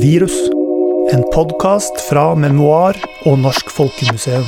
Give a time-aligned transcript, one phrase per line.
[0.00, 0.50] Virus.
[1.12, 4.44] En podkast fra Memoar og Norsk Folkemuseum.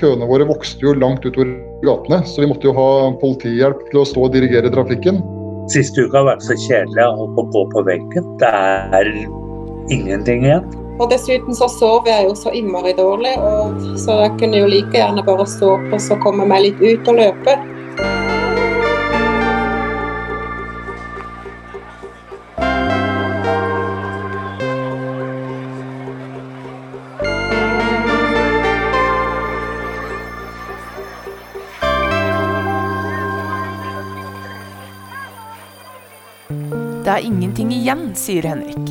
[0.00, 1.52] Køene våre vokste jo langt utover
[1.84, 2.88] gatene, så vi måtte jo ha
[3.20, 5.20] politihjelp til å stå og dirigere trafikken.
[5.70, 8.30] Siste uka har vært så kjedelig å holde på å gå på veggen.
[8.42, 8.52] Det
[8.98, 9.10] er
[9.94, 10.66] ingenting igjen.
[11.00, 14.96] Og dessuten så sover jeg jo så innmari dårlig, og så jeg kunne jo like
[14.96, 17.60] gjerne bare stå opp og så komme meg litt ut og løpe.
[36.50, 38.90] Det er ingenting igjen, sier Henrik.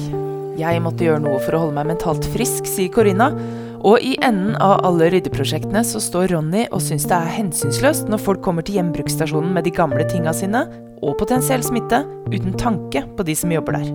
[0.60, 3.30] Jeg måtte gjøre noe for å holde meg mentalt frisk, sier Corinna.
[3.80, 8.24] Og i enden av alle ryddeprosjektene så står Ronny og syns det er hensynsløst når
[8.26, 10.66] folk kommer til gjenbruksstasjonen med de gamle tinga sine,
[11.00, 13.92] og potensiell smitte, uten tanke på de som jobber der.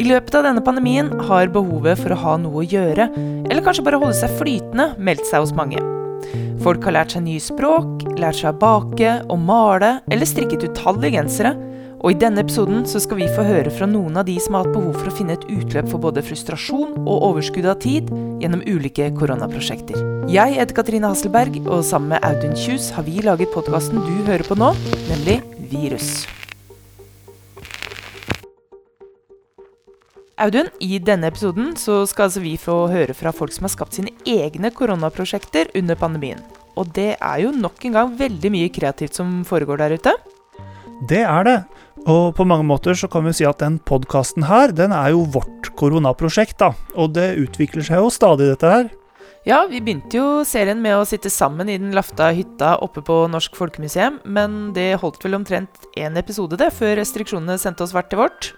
[0.00, 3.10] I løpet av denne pandemien har behovet for å ha noe å gjøre,
[3.44, 5.80] eller kanskje bare holde seg flytende, meldt seg hos mange.
[6.64, 11.18] Folk har lært seg nye språk, lært seg å bake og male, eller strikket utallige
[11.18, 11.52] gensere,
[12.04, 14.66] og I denne episoden så skal vi få høre fra noen av de som har
[14.66, 18.10] hatt behov for å finne et utløp for både frustrasjon og overskudd av tid
[18.42, 19.96] gjennom ulike koronaprosjekter.
[20.28, 24.44] Jeg heter Katrine Hasselberg, og sammen med Audun Kjus har vi laget podkasten du hører
[24.44, 24.74] på nå,
[25.08, 25.38] nemlig
[25.72, 26.10] Virus.
[30.44, 33.96] Audun, i denne episoden så skal altså vi få høre fra folk som har skapt
[33.96, 36.44] sine egne koronaprosjekter under pandemien.
[36.76, 40.16] Og det er jo nok en gang veldig mye kreativt som foregår der ute.
[41.08, 41.58] Det er det.
[42.04, 45.22] Og på mange måter så kan vi si at den podkasten her, den er jo
[45.32, 46.74] vårt koronaprosjekt, da.
[47.00, 48.90] Og det utvikler seg jo stadig, dette her.
[49.44, 53.24] Ja, vi begynte jo serien med å sitte sammen i den lafta hytta oppe på
[53.28, 58.08] Norsk Folkemuseum, men det holdt vel omtrent én episode, det, før restriksjonene sendte oss hvert
[58.12, 58.52] til vårt.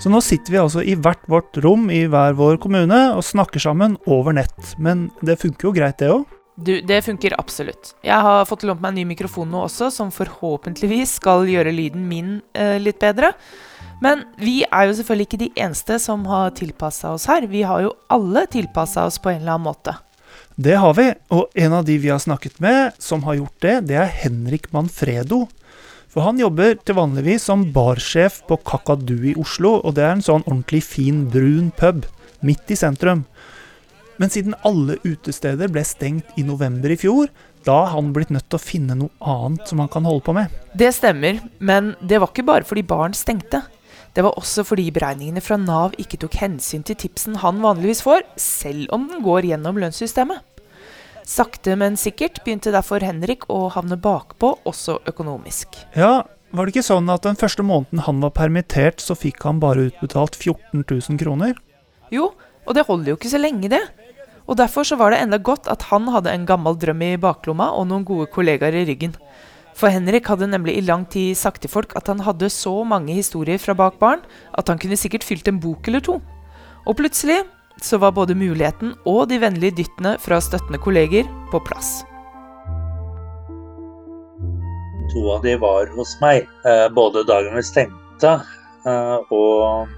[0.00, 3.60] Så nå sitter vi altså i hvert vårt rom i hver vår kommune og snakker
[3.60, 4.74] sammen over nett.
[4.80, 6.24] Men det funker jo greit, det òg.
[6.60, 7.94] Du, det funker absolutt.
[8.04, 12.04] Jeg har fått lånt meg en ny mikrofon nå også, som forhåpentligvis skal gjøre lyden
[12.10, 13.32] min eh, litt bedre.
[14.04, 17.48] Men vi er jo selvfølgelig ikke de eneste som har tilpassa oss her.
[17.48, 19.96] Vi har jo alle tilpassa oss på en eller annen måte.
[20.60, 23.76] Det har vi, og en av de vi har snakket med som har gjort det,
[23.88, 25.46] det er Henrik Manfredo.
[26.10, 30.24] For han jobber til vanligvis som barsjef på Kakadu i Oslo, og det er en
[30.26, 32.04] sånn ordentlig fin, brun pub
[32.44, 33.24] midt i sentrum.
[34.20, 37.30] Men siden alle utesteder ble stengt i november i fjor,
[37.64, 40.34] da har han blitt nødt til å finne noe annet som han kan holde på
[40.36, 40.52] med.
[40.76, 43.62] Det stemmer, men det var ikke bare fordi baren stengte.
[44.12, 48.26] Det var også fordi beregningene fra Nav ikke tok hensyn til tipsen han vanligvis får,
[48.40, 50.44] selv om den går gjennom lønnssystemet.
[51.30, 55.78] Sakte, men sikkert begynte derfor Henrik å havne bakpå, også økonomisk.
[55.94, 59.62] Ja, var det ikke sånn at den første måneden han var permittert, så fikk han
[59.62, 61.54] bare utbetalt 14 000 kroner?
[62.10, 62.32] Jo,
[62.66, 63.84] og det holder jo ikke så lenge, det.
[64.48, 67.70] Og Derfor så var det enda godt at han hadde en gammel drøm i baklomma
[67.76, 69.14] og noen gode kollegaer i ryggen.
[69.78, 73.14] For Henrik hadde nemlig i lang tid sagt til folk at han hadde så mange
[73.16, 74.24] historier fra bak baren
[74.58, 76.18] at han kunne sikkert fylt en bok eller to.
[76.86, 77.42] Og plutselig
[77.80, 82.02] så var både muligheten og de vennlige dyttene fra støttende kolleger på plass.
[85.10, 88.36] To av de var hos meg, eh, både dagen vi stengte
[88.86, 89.88] eh, og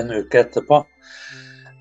[0.00, 0.80] en uke etterpå.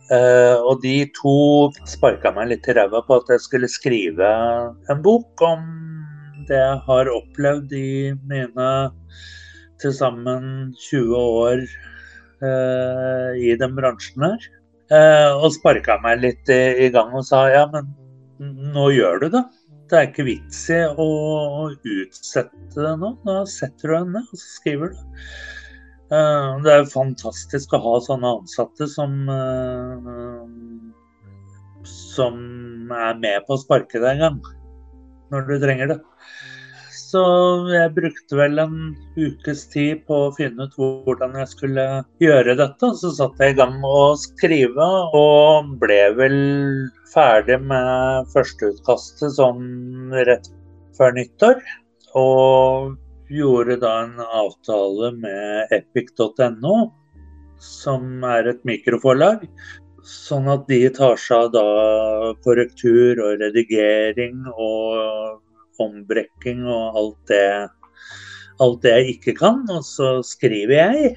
[0.09, 4.29] Uh, og de to sparka meg litt i ræva på at jeg skulle skrive
[4.89, 5.67] en bok om
[6.49, 8.69] det jeg har opplevd i mine
[9.79, 11.61] til sammen 20 år
[12.41, 14.49] uh, i den bransjen her.
[14.89, 17.93] Uh, og sparka meg litt i, gang og sa ja, men
[18.73, 19.45] nå gjør du det.
[19.89, 21.09] Det er ikke vits i å
[21.69, 23.13] utsette det nå.
[23.25, 25.05] Nå setter du deg ned og så skriver du.
[26.09, 30.47] Eh, det er fantastisk å ha sånne ansatte som eh,
[31.89, 32.39] som
[32.95, 34.39] er med på å sparke deg en gang
[35.29, 35.99] når du trenger det.
[37.09, 37.21] Så
[37.73, 38.73] jeg brukte vel en
[39.17, 41.85] ukes tid på å finne ut hvordan jeg skulle
[42.21, 42.89] gjøre dette.
[43.01, 44.87] Så satte jeg i gang med å skrive,
[45.17, 46.37] og ble vel
[47.13, 50.51] ferdig med førsteutkastet sånn rett
[50.97, 51.63] før nyttår.
[52.19, 52.93] Og
[53.29, 56.75] gjorde da en avtale med epic.no,
[57.61, 59.45] som er et mikroforlag.
[60.09, 61.65] Sånn at de tar seg av da
[62.45, 67.49] korrektur og redigering og ombrekking og alt det,
[68.63, 69.61] alt det jeg ikke kan.
[69.69, 71.11] Og så skriver jeg.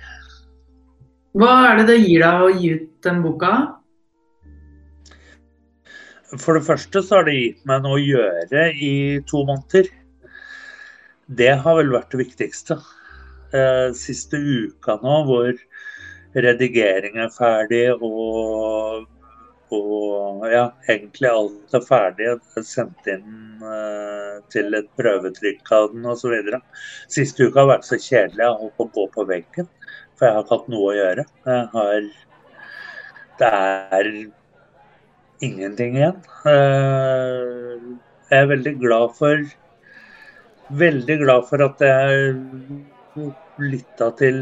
[1.38, 3.54] Hva er det det gir deg å gi ut den boka?
[6.40, 8.94] For det første så har det gitt meg noe å gjøre i
[9.28, 9.88] to måneder.
[11.26, 12.76] Det har vel vært det viktigste.
[13.54, 15.52] eh, siste uka nå hvor
[16.34, 19.06] redigering er ferdig og,
[19.76, 22.28] og ja, egentlig alt er ferdig.
[22.56, 26.34] Er sendt inn eh, til et prøvetrykk av den osv.
[27.12, 28.42] Siste uka har vært så kjedelig.
[28.44, 29.68] Jeg holdt på å gå på veggen,
[30.16, 31.26] for jeg har ikke hatt noe å gjøre.
[31.46, 32.10] Jeg har
[33.38, 34.08] Det er
[35.42, 36.20] ingenting igjen.
[36.46, 37.90] Eh,
[38.30, 39.42] jeg er veldig glad for
[40.72, 42.36] Veldig glad for at jeg
[43.60, 44.38] lytta til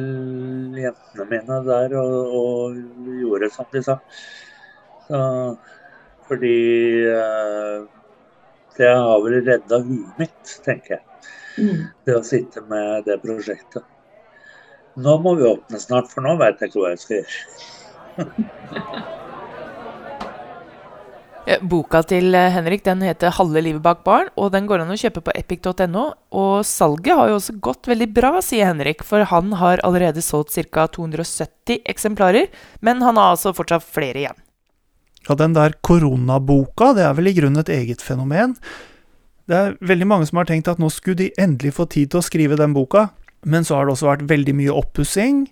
[0.79, 2.77] jentene mine der og, og
[3.19, 3.97] gjorde som de sa.
[5.09, 5.21] Så,
[6.31, 6.57] fordi
[7.11, 7.79] eh,
[8.79, 11.07] det har vel redda huet mitt, tenker jeg.
[11.59, 11.81] Mm.
[12.07, 13.85] Det å sitte med det prosjektet.
[15.01, 19.19] Nå må vi åpne snart, for nå veit jeg ikke hva jeg skal gjøre.
[21.51, 24.93] Ja, Boka til eh, Henrik den heter 'Halve livet bak barn', og den går an
[24.95, 26.05] å kjøpe på epic.no.
[26.31, 30.55] Og salget har jo også gått veldig bra, sier Henrik, for han har allerede solgt
[30.71, 30.87] ca.
[30.87, 32.47] 270 eksemplarer.
[32.81, 34.39] Men han har altså fortsatt flere igjen.
[35.27, 38.55] Ja, den der koronaboka, det er vel i grunnen et eget fenomen.
[39.51, 42.23] Det er veldig mange som har tenkt at nå skulle de endelig få tid til
[42.23, 43.09] å skrive den boka.
[43.47, 45.47] Men så har det også vært veldig mye oppussing.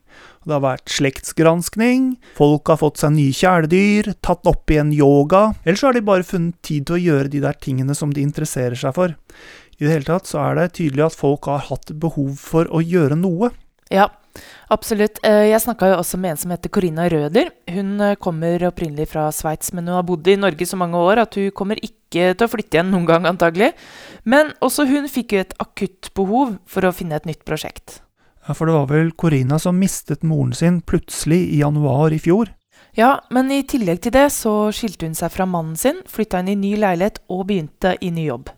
[0.49, 5.76] Det har vært slektsgranskning, folk har fått seg nye kjæledyr, tatt opp igjen yoga, eller
[5.76, 8.79] så har de bare funnet tid til å gjøre de der tingene som de interesserer
[8.79, 9.17] seg for.
[9.79, 12.81] I det hele tatt så er det tydelig at folk har hatt behov for å
[12.81, 13.52] gjøre noe.
[13.93, 14.08] Ja,
[14.70, 15.19] absolutt.
[15.25, 17.50] Eh, Jeg snakka jo også med en som heter Corina Røder.
[17.69, 21.23] Hun eh, kommer opprinnelig fra Sveits, men hun har bodd i Norge så mange år
[21.25, 23.73] at hun kommer ikke til å flytte igjen noen gang, antagelig.
[24.25, 28.00] Men også hun fikk jo et akutt behov for å finne et nytt prosjekt.
[28.49, 32.49] Ja, For det var vel Corina som mistet moren sin plutselig i januar i fjor.
[32.96, 36.49] Ja, men i tillegg til det så skilte hun seg fra mannen sin, flytta inn
[36.55, 38.49] i ny leilighet og begynte i ny jobb.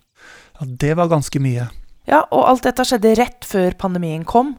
[0.60, 1.66] Ja, Det var ganske mye.
[2.08, 4.54] Ja, og alt dette skjedde rett før pandemien kom.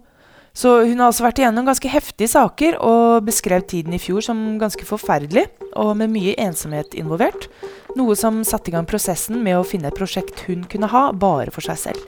[0.54, 4.60] Så hun har altså vært igjennom ganske heftige saker og beskrev tiden i fjor som
[4.60, 5.46] ganske forferdelig,
[5.80, 7.48] og med mye ensomhet involvert.
[7.96, 11.54] Noe som satte i gang prosessen med å finne et prosjekt hun kunne ha bare
[11.56, 12.08] for seg selv.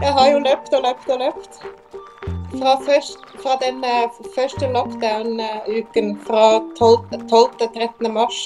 [0.00, 1.62] Jeg har jo løpt og løpt og løpt.
[2.50, 6.46] Fra, først, fra den eh, første lockdown-uken fra
[6.78, 7.26] 12.
[7.30, 7.58] 12.
[7.60, 8.08] til 13.
[8.12, 8.40] mars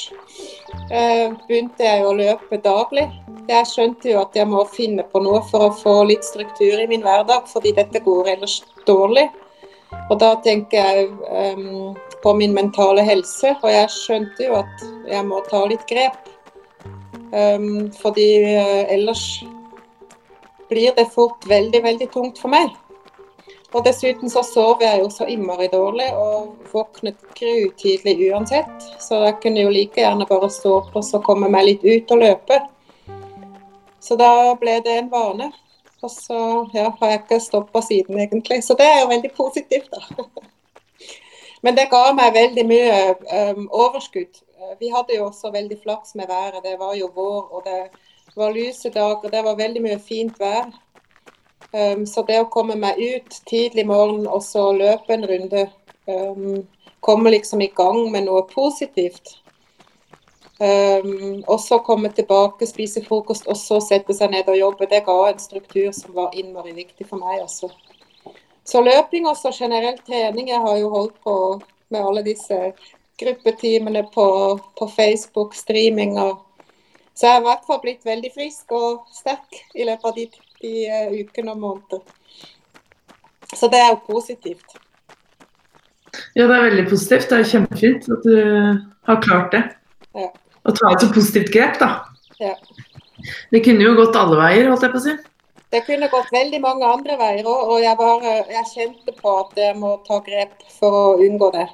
[0.90, 3.06] eh, begynte jeg å løpe daglig.
[3.48, 6.88] Jeg skjønte jo at jeg må finne på noe for å få litt struktur i
[6.90, 9.28] min hverdag, fordi dette går ellers dårlig.
[10.10, 11.08] Og da tenker jeg
[11.56, 16.20] um, på min mentale helse, og jeg skjønte jo at jeg må ta litt grep.
[17.32, 19.24] Um, fordi uh, ellers
[20.68, 22.72] blir det fort veldig, veldig tungt for meg.
[23.74, 28.86] Og dessuten så sover jeg jo så innmari dårlig og våknet grutidlig uansett.
[29.02, 32.22] Så jeg kunne jo like gjerne bare stå opp og komme meg litt ut og
[32.22, 32.60] løpe.
[34.04, 35.50] Så da ble det en vane.
[36.04, 36.38] Og så
[36.76, 38.60] ja, har jeg ikke stoppa siden, egentlig.
[38.62, 40.24] Så det er jo veldig positivt, da.
[41.64, 44.42] Men det ga meg veldig mye um, overskudd.
[44.80, 46.60] Vi hadde jo også veldig flaks med været.
[46.62, 49.32] Det var jo vår, og det var lyse dager.
[49.32, 50.68] Det var veldig mye fint vær.
[51.74, 55.64] Um, så det å komme meg ut tidlig morgen og så løpe en runde,
[56.06, 56.60] um,
[57.02, 59.40] komme liksom i gang med noe positivt.
[60.62, 64.86] Um, og så komme tilbake, spise frokost og så sette seg ned og jobbe.
[64.90, 67.72] Det ga en struktur som var innmari viktig for meg også.
[68.64, 70.48] Så løping og generell trening.
[70.54, 71.36] Jeg har jo holdt på
[71.90, 72.60] med alle disse
[73.18, 74.26] gruppetimene på,
[74.78, 76.16] på Facebook, streaming
[77.14, 80.24] Så jeg har i hvert fall blitt veldig frisk og sterk i løpet av de,
[80.64, 82.00] de uken ukene og måneder.
[83.54, 84.80] Så det er jo positivt.
[86.34, 87.28] Ja, det er veldig positivt.
[87.30, 88.34] Det er kjempefint at du
[89.08, 89.62] har klart det.
[90.16, 90.30] Ja.
[90.64, 91.90] Å ta et så positivt grep, da.
[92.40, 92.54] Ja.
[93.52, 95.14] Det kunne jo gått alle veier, holdt jeg på å si.
[95.74, 99.56] Det kunne gått veldig mange andre veier òg, og jeg, bare, jeg kjente på at
[99.58, 101.64] jeg må ta grep for å unngå det.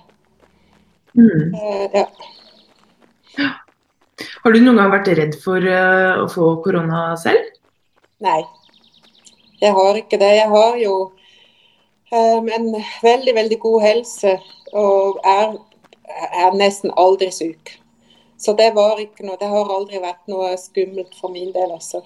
[1.19, 1.57] Mm.
[1.57, 1.85] Uh,
[3.37, 3.51] ja.
[4.45, 7.53] Har du noen gang vært redd for uh, å få korona selv?
[8.25, 8.41] Nei,
[9.61, 10.31] jeg har ikke det.
[10.37, 10.95] Jeg har jo
[12.13, 12.71] um, en
[13.03, 14.39] veldig, veldig god helse
[14.73, 15.57] og er,
[16.45, 17.77] er nesten aldri syk.
[18.41, 22.01] Så det var ikke noe, det har aldri vært noe skummelt for min del, altså.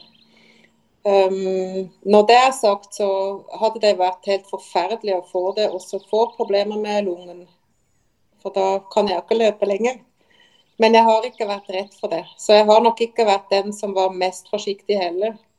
[1.04, 3.08] Um, når det er sagt, så
[3.60, 7.44] hadde det vært helt forferdelig å få det, og så få problemer med lungen.
[8.42, 10.00] For da kan jeg ikke løpe lenger.
[10.82, 12.24] Men jeg har ikke vært redd for det.
[12.40, 15.53] Så jeg har nok ikke vært den som var mest forsiktig heller eh,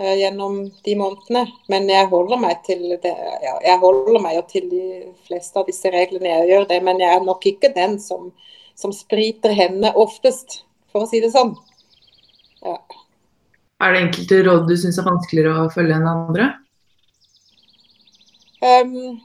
[0.00, 1.44] gjennom de månedene.
[1.72, 3.12] Men jeg holder meg til det,
[3.44, 4.84] ja, jeg holder meg jo til de
[5.28, 6.80] fleste av disse reglene jeg gjør det.
[6.86, 8.30] Men jeg er nok ikke den som,
[8.78, 11.54] som spriter hendene oftest, for å si det sånn.
[12.64, 12.76] Ja.
[13.80, 16.50] Er det enkelte råd du syns er vanskeligere å følge enn andre?
[18.60, 19.20] Um,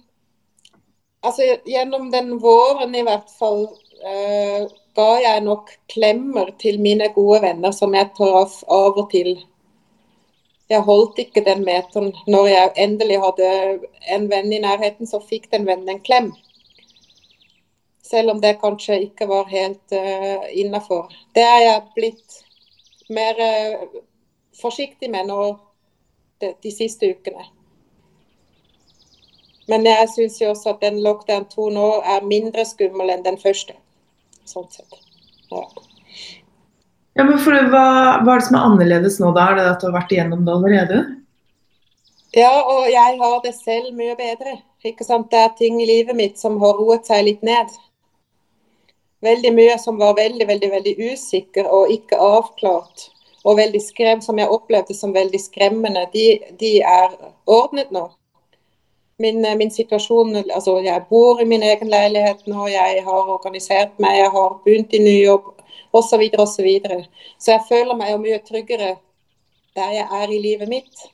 [1.25, 4.62] altså, gjennom den våren i hvert fall uh,
[4.96, 9.36] ga jeg nok klemmer til mine gode venner som jeg traff av og til.
[10.69, 12.13] Jeg holdt ikke den meteren.
[12.27, 13.50] Når jeg endelig hadde
[14.15, 16.31] en venn i nærheten, så fikk den vennen en klem.
[18.05, 21.13] Selv om det kanskje ikke var helt uh, innafor.
[21.36, 22.39] Det er jeg blitt
[23.10, 24.01] mer uh,
[24.62, 25.41] forsiktig med nå
[26.41, 27.45] de, de siste ukene.
[29.67, 33.74] Men jeg syns også at den lockdown 2 nå er mindre skummel enn den første.
[34.45, 34.98] Sånn sett.
[35.50, 35.65] Ja.
[37.15, 37.86] Ja, men for, hva,
[38.25, 39.48] hva er det som er annerledes nå, da?
[39.48, 40.98] Er det at du har vært igjennom det allerede?
[42.36, 44.57] Ja, og jeg har det selv mye bedre.
[44.84, 45.29] Ikke sant?
[45.31, 47.72] Det er ting i livet mitt som har roet seg litt ned.
[49.24, 53.07] Veldig mye som var veldig, veldig, veldig usikker og ikke avklart.
[53.48, 56.27] Og veldig skrem, som jeg opplevde som veldig skremmende, de,
[56.60, 57.15] de er
[57.48, 58.10] ordnet nå.
[59.24, 64.17] Min, min, situasjon altså Jeg bor i min egen leilighet nå, jeg har organisert meg,
[64.19, 65.53] jeg har begynt i ny jobb
[65.95, 66.23] osv.
[66.35, 67.01] Så, så,
[67.39, 68.95] så jeg føler meg jo mye tryggere
[69.75, 71.05] der jeg er i livet mitt.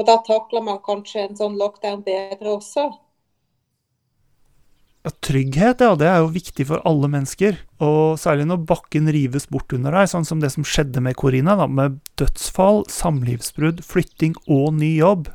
[0.00, 2.88] Og da takler man kanskje en sånn lockdown bedre også.
[5.02, 9.48] Ja, trygghet ja, det er jo viktig for alle mennesker, og særlig når bakken rives
[9.50, 14.36] bort under deg, sånn som det som skjedde med Corina, da, med dødsfall, samlivsbrudd, flytting
[14.46, 15.32] og ny jobb.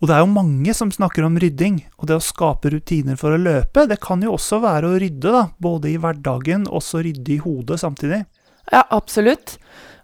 [0.00, 3.36] Og det er jo mange som snakker om rydding, og det å skape rutiner for
[3.36, 7.02] å løpe, det kan jo også være å rydde, da, både i hverdagen og så
[7.04, 8.24] rydde i hodet samtidig.
[8.70, 9.58] Ja, absolutt.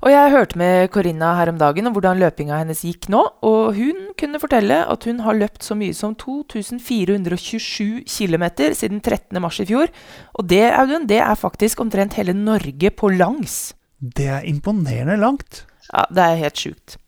[0.05, 3.79] Og jeg hørte med Corinna her om dagen om hvordan løpinga hennes gikk nå, og
[3.79, 8.45] hun kunne fortelle at hun har løpt så mye som 2427 km
[8.77, 9.95] siden 13.3 i fjor.
[10.37, 13.75] Og det, Audun, det er faktisk omtrent hele Norge på langs.
[13.99, 15.65] Det er imponerende langt.
[15.89, 16.99] Ja, det er helt sjukt.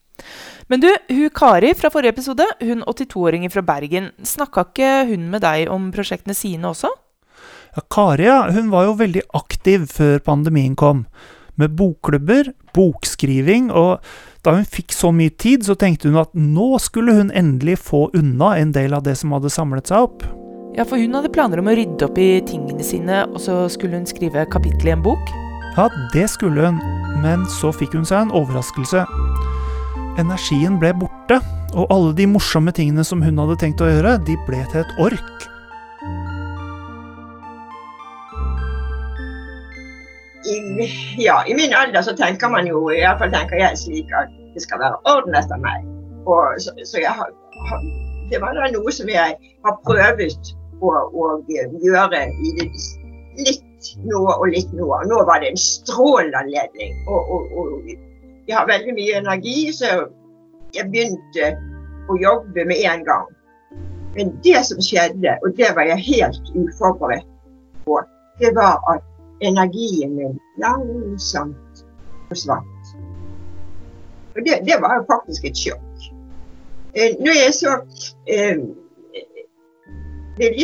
[0.68, 5.40] Men du, hun Kari fra forrige episode, hun 82-åringen fra Bergen, snakka ikke hun med
[5.40, 6.90] deg om prosjektene sine også?
[7.72, 11.06] Ja, Kari ja, hun var jo veldig aktiv før pandemien kom.
[11.56, 14.04] Med bokklubber, bokskriving, og
[14.44, 18.10] da hun fikk så mye tid, så tenkte hun at nå skulle hun endelig få
[18.12, 20.28] unna en del av det som hadde samlet seg opp.
[20.76, 23.96] Ja, for hun hadde planer om å rydde opp i tingene sine, og så skulle
[24.02, 25.32] hun skrive kapittel i en bok?
[25.80, 26.82] Ja, det skulle hun,
[27.24, 29.08] men så fikk hun seg en overraskelse.
[30.18, 31.38] Energien ble borte,
[31.78, 34.96] og alle de morsomme tingene som hun hadde tenkt å gjøre, de ble til et
[35.04, 35.46] ork.
[40.48, 40.56] I,
[41.20, 44.82] ja, i min alder så tenker man jo, iallfall tenker jeg slik, at det skal
[44.82, 45.86] være orden etter meg.
[46.26, 47.30] Og, så, så har,
[47.70, 47.86] har,
[48.32, 52.72] det var da noe som jeg har prøvd å, å gjøre i det,
[53.46, 54.88] litt nå og litt nå.
[55.06, 56.96] Nå var det en strålende anledning.
[57.06, 58.07] Og, og, og
[58.48, 59.88] jeg har veldig mye energi, så
[60.76, 61.50] jeg begynte
[62.08, 63.26] å jobbe med en gang.
[64.16, 67.28] Men det som skjedde, og det var jeg helt uforberedt
[67.84, 68.00] på,
[68.40, 69.04] det var at
[69.44, 71.84] energien min langsomt
[72.30, 72.92] forsvant.
[74.36, 76.10] Og det, det var jo faktisk et sjokk.
[76.96, 77.76] Når nå er jeg så
[78.32, 78.58] eh,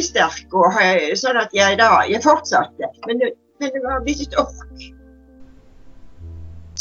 [0.02, 0.78] sterk, og
[1.20, 4.93] sånn at jeg da Jeg fortsatte, men det, men det var blitt et ork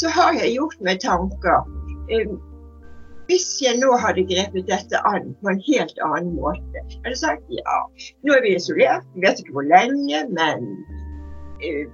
[0.00, 1.66] så har jeg gjort meg tanker.
[3.28, 7.54] Hvis jeg nå hadde grepet dette an på en helt annen måte, jeg hadde sagt
[7.54, 7.76] ja,
[8.26, 10.66] nå er vi isolert, vi vet ikke hvor lenge, men
[11.64, 11.86] uh,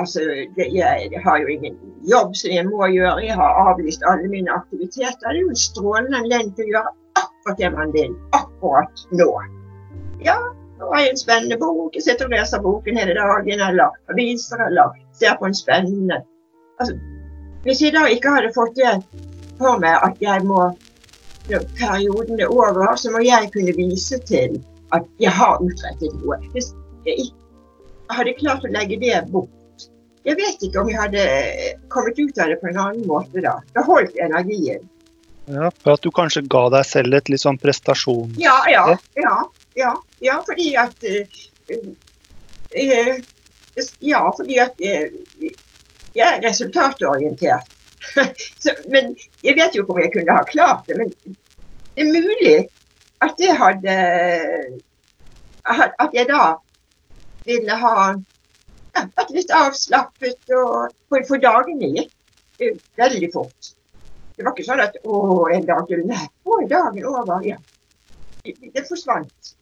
[0.00, 0.24] altså,
[0.56, 1.76] det, jeg, jeg, har jo ingen
[2.08, 5.20] jobb som jeg må gjøre, jeg har avlyst alle mine aktiviteter.
[5.20, 9.30] Det er jo en strålende anledning til å gjøre akkurat det man vil akkurat nå.
[10.24, 10.38] Ja,
[10.80, 14.62] nå har jeg en spennende bok, jeg sitter og leser boken hele dagen, eller aviser,
[14.70, 16.22] eller ser på en spennende
[16.80, 16.96] altså,
[17.66, 18.96] hvis jeg da ikke hadde fått det
[19.58, 20.72] for meg at jeg må
[21.50, 24.60] når perioden er over, så må jeg kunne vise til
[24.94, 26.38] at jeg har utrettet noe.
[26.54, 26.70] Hvis
[27.06, 27.32] jeg
[28.12, 29.50] hadde klart å legge det bort
[30.22, 31.22] Jeg vet ikke om jeg hadde
[31.90, 33.56] kommet ut av det på en annen måte da.
[33.74, 34.84] Det holdt energien.
[35.50, 38.30] Ja, For at du kanskje ga deg selv et litt sånn prestasjon?
[38.38, 38.84] Ja, ja.
[39.18, 39.34] Ja,
[39.74, 39.90] ja,
[40.22, 41.40] ja fordi at uh,
[42.78, 43.16] uh,
[43.98, 45.50] Ja, fordi at uh,
[46.14, 47.68] jeg er resultatorientert.
[48.62, 49.14] Så, men
[49.44, 50.98] jeg vet jo ikke om jeg kunne ha klart det.
[50.98, 51.12] Men
[51.94, 52.56] det er mulig
[53.22, 53.96] at det hadde
[56.02, 56.56] At jeg da
[57.46, 57.94] ville ha
[58.92, 63.72] vært litt avslappet og for, for dagene gikk veldig fort.
[64.36, 67.42] Det var ikke sånn at å, en dag Nei, å, dagen over.
[67.46, 67.58] Ja.
[68.42, 69.52] Det, det forsvant.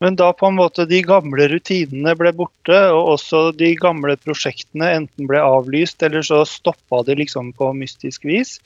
[0.00, 4.88] Men da på en måte de gamle rutinene ble borte, og også de gamle prosjektene
[4.96, 8.56] enten ble avlyst, eller så stoppa de liksom på mystisk vis.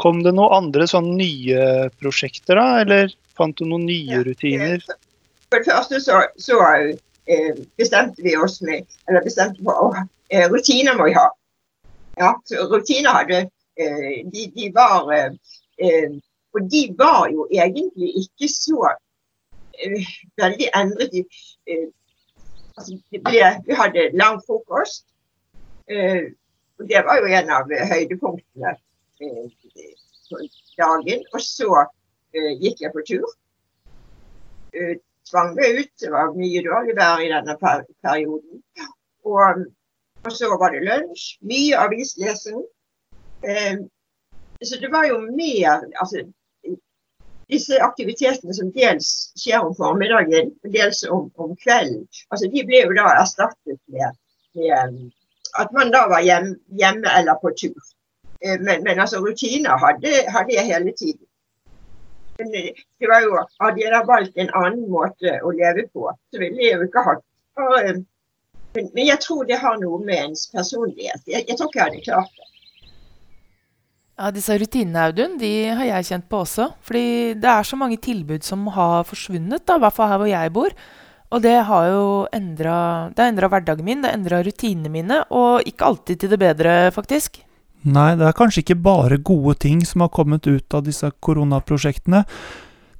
[0.00, 4.80] Kom det noen andre sånn nye prosjekter da, eller fant du noen nye rutiner?
[5.52, 10.48] For det første så, så eh, bestemte vi oss med, eller bestemte på å eh,
[10.48, 11.26] rutiner må vi ha.
[12.16, 15.36] Ja, så rutiner hadde eh, de, de var eh,
[15.80, 16.16] eh,
[16.56, 18.88] Og de var jo egentlig ikke så
[19.84, 20.10] eh,
[20.40, 21.16] veldig endret.
[21.66, 21.88] Eh,
[22.76, 25.06] altså, ble, vi hadde lang frokost.
[25.90, 26.30] eh,
[26.80, 28.70] og det var jo en av høydepunktene
[29.20, 29.46] eh,
[30.30, 30.38] på
[30.80, 31.24] dagen.
[31.34, 31.68] Og så
[32.32, 33.26] eh, gikk jeg på tur.
[34.72, 34.96] Eh,
[35.28, 35.92] tvang meg ut.
[36.00, 38.62] Det var mye dårlig vær i denne per perioden.
[39.28, 39.64] Og,
[40.24, 41.34] og så var det lunsj.
[41.44, 42.64] Mye avislesing.
[43.44, 43.82] Eh,
[44.62, 46.24] så det var jo mer altså,
[47.52, 52.84] disse aktivitetene som dels skjer om formiddagen, og dels om, om kvelden, altså, de ble
[52.84, 54.20] jo da erstattet med,
[54.58, 55.00] med
[55.58, 57.80] at man da var hjem, hjemme eller på tur.
[58.40, 61.26] Eh, Men, men altså, rutiner hadde, hadde jeg hele tiden.
[62.38, 66.06] Men eh, det var jo, hadde jeg da valgt en annen måte å leve på,
[66.32, 67.26] så ville jeg jo ikke hatt
[67.58, 68.00] eh,
[68.74, 71.24] men, men jeg tror det har noe med ens personlighet.
[71.26, 72.46] Jeg, jeg tror ikke jeg hadde klart det.
[74.20, 76.66] Ja, Disse rutinene, Audun, de har jeg kjent på også.
[76.84, 80.52] Fordi det er så mange tilbud som har forsvunnet, i hvert fall her hvor jeg
[80.52, 80.74] bor.
[81.30, 82.02] Og det har jo
[82.36, 87.40] endra hverdagen min, det har endra rutinene mine, og ikke alltid til det bedre, faktisk.
[87.88, 92.26] Nei, det er kanskje ikke bare gode ting som har kommet ut av disse koronaprosjektene.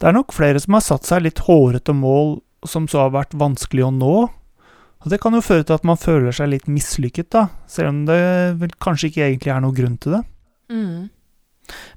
[0.01, 3.37] Det er nok flere som har satt seg litt hårete mål som så har vært
[3.37, 4.17] vanskelig å nå.
[5.05, 8.05] Og det kan jo føre til at man føler seg litt mislykket, da, selv om
[8.09, 8.21] det
[8.63, 10.27] vel kanskje ikke egentlig er noen grunn til det.
[10.71, 11.11] Mm.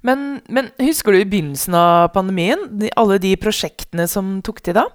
[0.06, 4.78] Men, men husker du i begynnelsen av pandemien, de, alle de prosjektene som tok til
[4.78, 4.88] da?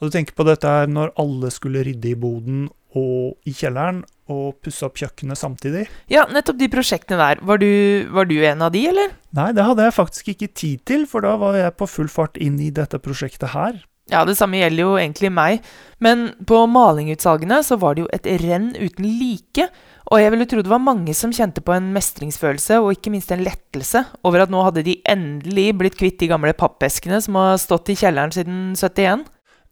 [0.00, 4.02] Og du tenker på dette her når alle skulle rydde i boden og i kjelleren,
[4.30, 5.84] og pusse opp kjøkkenet samtidig?
[6.10, 7.40] Ja, nettopp de prosjektene der.
[7.46, 7.70] Var du,
[8.14, 9.14] var du en av de, eller?
[9.36, 12.38] Nei, det hadde jeg faktisk ikke tid til, for da var jeg på full fart
[12.38, 13.80] inn i dette prosjektet her.
[14.10, 15.66] Ja, det samme gjelder jo egentlig meg.
[16.02, 19.68] Men på malingutsalgene så var det jo et renn uten like.
[20.10, 23.30] Og jeg ville tro det var mange som kjente på en mestringsfølelse, og ikke minst
[23.30, 27.60] en lettelse over at nå hadde de endelig blitt kvitt de gamle pappeskene som har
[27.62, 29.22] stått i kjelleren siden 71.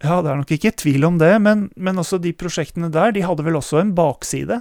[0.05, 3.27] Ja, det er nok ikke tvil om det, men, men også de prosjektene der, de
[3.27, 4.61] hadde vel også en bakside?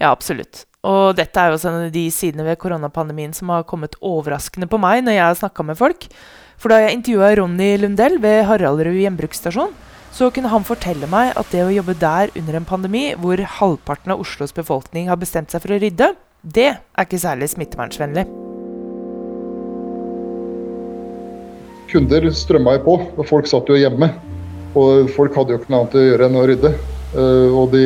[0.00, 0.64] Ja, absolutt.
[0.86, 4.66] Og dette er jo også en av de sidene ved koronapandemien som har kommet overraskende
[4.70, 6.08] på meg når jeg har snakka med folk.
[6.58, 9.74] For da jeg intervjua Ronny Lundell ved Haraldrud gjenbruksstasjon,
[10.16, 14.14] så kunne han fortelle meg at det å jobbe der under en pandemi, hvor halvparten
[14.14, 18.24] av Oslos befolkning har bestemt seg for å rydde, det er ikke særlig smittevernvennlig.
[21.90, 24.08] Kunder strømma jo på, og folk satt jo hjemme.
[24.76, 26.72] Og folk hadde jo ikke noe annet å gjøre enn å rydde.
[27.16, 27.84] Eh, og de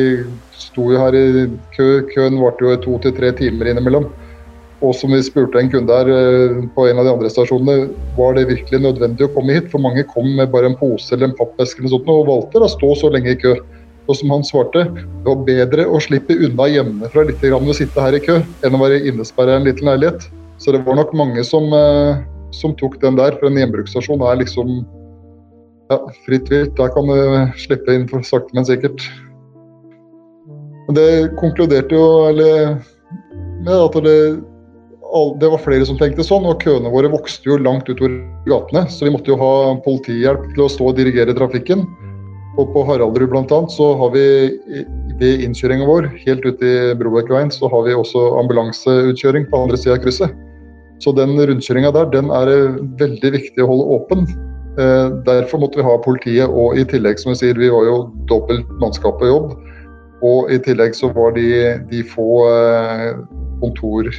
[0.57, 1.89] sto jo her i kø.
[2.11, 4.07] Køen varte jo to til tre timer innimellom.
[4.81, 8.33] Og som vi spurte en kunde her eh, på en av de andre stasjonene, var
[8.37, 9.69] det virkelig nødvendig å komme hit?
[9.69, 12.71] For mange kom med bare en pose eller en pappeske eller sånt, og valgte å
[12.71, 13.53] stå så lenge i kø.
[14.09, 18.01] Og som han svarte, det var bedre å slippe unna hjemmefra litt grann å sitte
[18.01, 20.25] her i kø, enn å være innesperra i en liten leilighet.
[20.61, 22.17] Så det var nok mange som, eh,
[22.57, 23.37] som tok den der.
[23.37, 24.81] For en hjemmebruksstasjon er liksom
[25.93, 26.73] ja, fritt vilt.
[26.77, 29.05] Der kan du slippe inn for sakte, men sikkert.
[30.87, 32.79] Men det konkluderte jo eller,
[33.61, 34.19] med at det,
[35.41, 38.13] det var flere som tenkte sånn, og køene våre vokste jo langt utover
[38.47, 38.85] gatene.
[38.87, 41.83] Så vi måtte jo ha politihjelp til å stå og dirigere trafikken.
[42.59, 43.59] Og på Haraldrud bl.a.
[43.71, 44.23] så har vi
[45.21, 49.95] ved innkjøringa vår helt ute i Brobekkveien så har vi også ambulanseutkjøring på andre sida
[49.97, 50.33] av krysset.
[51.01, 52.51] Så den rundkjøringa der, den er
[52.99, 54.25] veldig viktig å holde åpen.
[54.79, 57.97] Eh, derfor måtte vi ha politiet, og i tillegg, som vi sier, vi var jo
[58.29, 59.55] dobbelt mannskap på jobb.
[60.21, 61.47] Og i tillegg så var de,
[61.89, 63.07] de få eh,
[63.63, 64.11] kontor,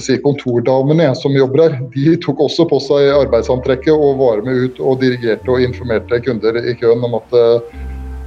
[0.00, 4.80] sier kontordamene som jobber her, de tok også på seg arbeidsantrekket og var med ut
[4.80, 7.80] og dirigerte og informerte kunder i køen om at eh,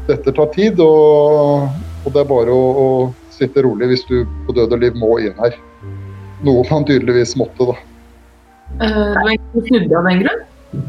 [0.09, 1.65] dette tar tid, og,
[2.05, 2.89] og det er bare å, å
[3.33, 5.57] sitte rolig hvis du på død og liv må inn her.
[6.45, 7.79] Noe man tydeligvis måtte, da.
[8.81, 10.45] Uh, Det var ingen snudde av den grunn?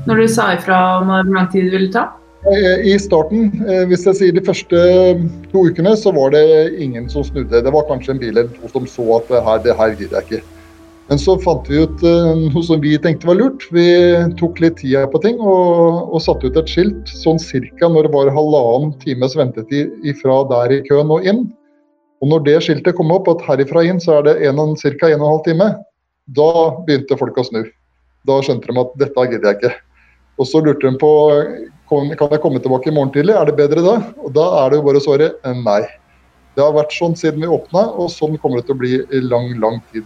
[0.08, 2.08] Når du sa ifra om hvor lang tid det ville ta?
[2.46, 4.80] Eh, I starten, eh, hvis jeg sier de første
[5.50, 6.44] to ukene, så var det
[6.78, 7.62] ingen som snudde.
[7.62, 10.28] Det var kanskje en bil eller to som så at her, det her gidder jeg
[10.28, 10.55] ikke.
[11.06, 13.68] Men så fant vi ut eh, noe som vi tenkte var lurt.
[13.74, 13.86] Vi
[14.40, 18.14] tok litt tida på ting og, og satte ut et skilt sånn cirka når det
[18.16, 21.44] var halvannen times ventetid ifra der i køen og inn.
[22.24, 25.42] Og når det skiltet kom opp at herifra inn så er det og en halv
[25.46, 25.68] time,
[26.34, 26.50] da
[26.88, 27.62] begynte folk å snu.
[28.26, 29.74] Da skjønte de at dette gidder jeg ikke.
[30.42, 31.12] Og så lurte de på
[31.86, 33.94] kan jeg komme tilbake i morgen tidlig, er det bedre da?
[34.26, 35.30] Og da er det jo bare å svare
[35.62, 35.84] nei.
[36.56, 39.22] Det har vært sånn siden vi åpna, og sånn kommer det til å bli i
[39.22, 40.02] lang, lang tid.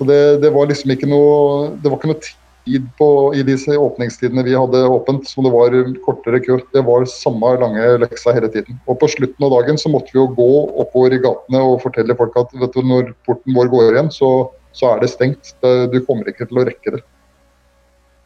[0.00, 3.74] Så det, det var liksom ikke noe Det var ikke noe tid på, i disse
[3.76, 6.56] åpningstidene vi hadde åpent som det var kortere kø.
[6.72, 8.78] Det var samme lange leksa hele tiden.
[8.88, 10.48] Og på slutten av dagen så måtte vi jo gå
[10.84, 14.30] oppover i gatene og fortelle folk at vet du, når porten vår går igjen, så,
[14.76, 15.52] så er det stengt.
[15.60, 17.02] Du kommer ikke til å rekke det.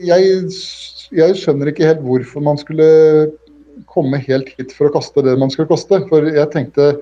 [0.03, 0.51] Jeg,
[1.15, 2.89] jeg skjønner ikke helt hvorfor man skulle
[3.91, 6.03] komme helt hit for å kaste det man skulle kaste.
[6.11, 6.93] For jeg tenkte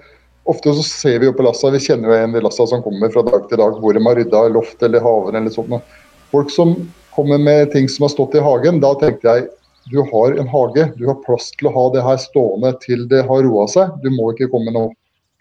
[0.45, 3.13] Ofte så ser vi jo på lassa, vi kjenner jo en de lassa som kommer
[3.15, 5.93] fra dag til dag, hvor de har rydda loft eller haven eller sånt.
[6.33, 6.75] Folk som
[7.15, 9.51] kommer med ting som har stått i hagen, da tenkte jeg
[9.91, 13.25] du har en hage, du har plass til å ha det her stående til det
[13.27, 13.95] har roa seg.
[14.03, 14.85] Du må ikke komme nå.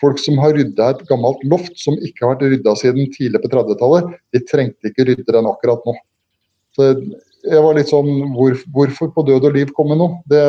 [0.02, 3.52] Folk som har rydda et gammelt loft som ikke har vært rydda siden tidlig på
[3.54, 5.94] 30-tallet, de trengte ikke rydde den akkurat nå.
[6.74, 6.88] Så
[7.46, 10.08] jeg var litt sånn hvor, Hvorfor på død og liv komme nå?
[10.30, 10.42] Det,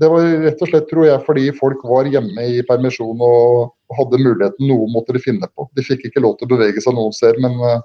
[0.00, 4.20] det, var rett og slett, tror jeg, fordi folk var hjemme i permisjon og hadde
[4.20, 4.68] muligheten.
[4.68, 5.68] Noe måtte de finne på.
[5.78, 7.80] De fikk ikke lov til å bevege seg noen steder, men uh,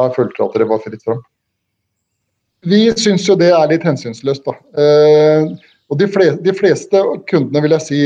[0.00, 1.20] her følte de at det var fritt fram.
[2.64, 4.46] Vi syns jo det er litt hensynsløst.
[4.46, 4.54] da.
[4.80, 5.50] Eh,
[5.92, 8.00] og de, fleste, de fleste kundene vil jeg si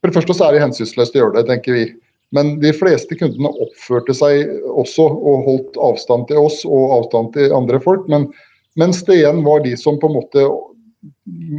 [0.00, 1.88] For det første så er det hensynsløst å gjøre det, tenker vi.
[2.32, 7.52] Men de fleste kundene oppførte seg også og holdt avstand til oss og avstand til
[7.52, 8.06] andre folk.
[8.08, 8.28] Men,
[8.78, 10.44] mens det igjen var de som på en måte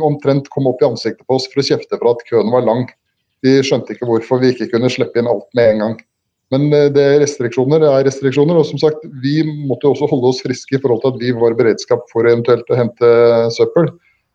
[0.05, 2.85] omtrent kom opp i ansiktet på oss for å kjefte for at køen var lang.
[3.41, 5.99] De skjønte ikke hvorfor vi ikke kunne slippe inn alt med en gang.
[6.51, 8.59] Men eh, det er restriksjoner det er restriksjoner.
[8.59, 11.57] Og som sagt, vi måtte også holde oss friske i forhold til at vi var
[11.57, 13.11] beredskap for eventuelt å hente
[13.55, 13.91] søppel.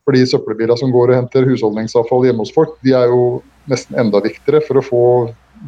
[0.06, 3.98] For de søppelbilene som går og henter husholdningsavfall hjemme hos folk, de er jo nesten
[3.98, 5.02] enda viktigere for å få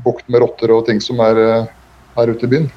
[0.04, 2.68] bukt med rotter og ting som er her eh, ute i byen.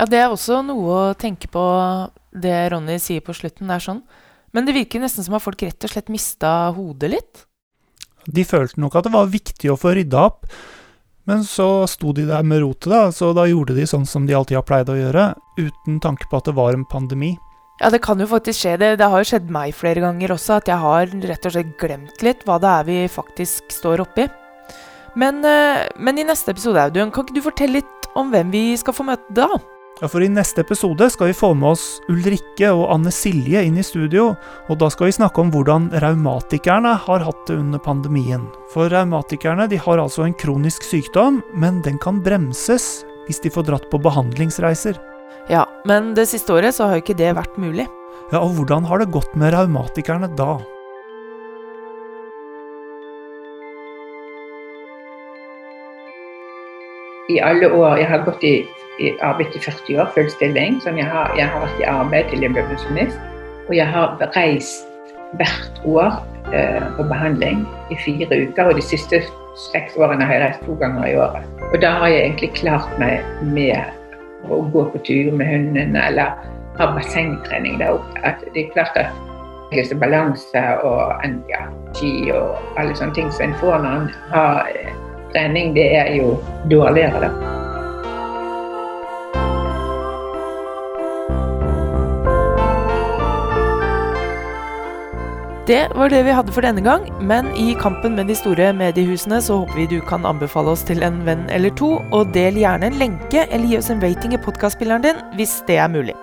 [0.00, 1.62] Ja, det er også noe å tenke på,
[2.32, 3.68] det Ronny sier på slutten.
[3.68, 3.98] Det er sånn.
[4.56, 7.42] Men det virker nesten som at folk rett og slett mista hodet litt.
[8.24, 10.46] De følte nok at det var viktig å få rydda opp,
[11.28, 14.34] men så sto de der med rotet, da, så da gjorde de sånn som de
[14.36, 15.26] alltid har pleid å gjøre,
[15.60, 17.34] uten tanke på at det var en pandemi.
[17.80, 18.76] Ja, det kan jo faktisk skje.
[18.80, 21.74] Det, det har jo skjedd meg flere ganger også, at jeg har rett og slett
[21.80, 24.26] glemt litt hva det er vi faktisk står oppi.
[25.20, 28.64] Men, eh, men i neste episode, Audun, kan ikke du fortelle litt om hvem vi
[28.80, 29.60] skal få møte da?
[30.00, 33.76] Ja, for I neste episode skal vi få med oss Ulrikke og Anne Silje inn
[33.76, 34.30] i studio.
[34.72, 38.46] Og da skal vi snakke om hvordan raumatikerne har hatt det under pandemien.
[38.72, 43.68] For raumatikerne de har altså en kronisk sykdom, men den kan bremses hvis de får
[43.68, 44.96] dratt på behandlingsreiser.
[45.52, 47.84] Ja, men det siste året så har jo ikke det vært mulig.
[48.32, 50.56] Ja, Og hvordan har det gått med raumatikerne da?
[57.30, 58.54] I alle år jeg har gått i
[59.24, 60.78] arbeidet i 40 år, full stilling.
[60.84, 63.20] Sånn jeg har, jeg har vært i arbeid til jeg ble pensjonist.
[63.68, 64.86] Og jeg har reist
[65.38, 66.18] hvert år
[66.56, 68.70] eh, på behandling i fire uker.
[68.70, 69.22] Og de siste
[69.70, 71.64] seks årene har jeg reist to ganger i året.
[71.70, 73.78] Og da har jeg egentlig klart meg med
[74.50, 76.38] å gå på tur med hundene eller
[76.80, 78.24] ha bassengtrening der oppe.
[78.24, 81.62] At det er klart at balanse og ja,
[81.94, 84.92] ski og alle sånne ting som en får når en har eh,
[85.30, 86.34] trening, det er jo
[86.72, 87.28] dårligere.
[87.28, 87.59] da.
[95.70, 99.36] Det var det vi hadde for denne gang, men i kampen med de store mediehusene
[99.38, 102.88] så håper vi du kan anbefale oss til en venn eller to, og del gjerne
[102.88, 106.16] en lenke eller gi oss en rating i podkastspilleren din hvis det er mulig.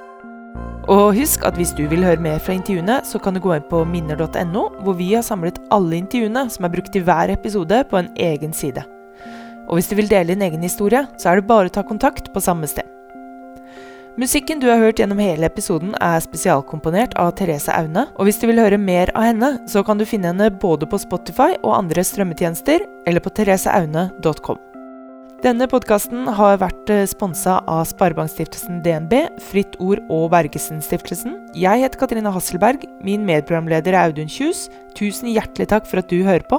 [0.92, 3.70] Og husk at hvis du vil høre mer fra intervjuene, så kan du gå inn
[3.72, 8.02] på minner.no, hvor vi har samlet alle intervjuene som er brukt i hver episode, på
[8.04, 8.84] en egen side.
[9.70, 12.34] Og hvis du vil dele din egen historie, så er det bare å ta kontakt
[12.36, 12.97] på samme sted.
[14.18, 18.48] Musikken du har hørt gjennom hele episoden er spesialkomponert av Therese Aune, og hvis du
[18.50, 22.02] vil høre mer av henne, så kan du finne henne både på Spotify og andre
[22.02, 24.58] strømmetjenester, eller på thereseaune.com.
[25.44, 29.14] Denne podkasten har vært eh, sponsa av Sparebankstiftelsen DNB,
[29.52, 31.36] Fritt Ord og Bergesen-stiftelsen.
[31.54, 32.88] Jeg heter Katrine Hasselberg.
[33.06, 34.66] Min medprogramleder er Audun Kjus.
[34.98, 36.58] Tusen hjertelig takk for at du hører på.